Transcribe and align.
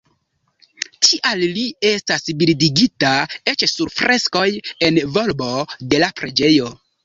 Tial 1.07 1.43
li 1.57 1.65
estas 1.89 2.25
bildigita 2.41 3.13
eĉ 3.53 3.69
sur 3.75 3.95
freskoj 4.01 4.49
en 4.91 5.01
volbo 5.21 5.55
de 5.93 6.05
la 6.07 6.15
preĝejo. 6.23 6.77